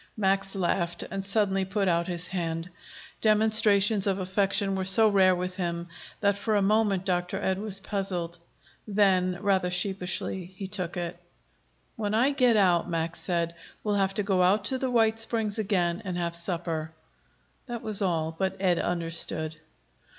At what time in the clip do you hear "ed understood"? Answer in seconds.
18.59-19.57